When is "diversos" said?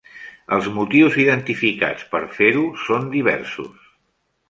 3.17-3.73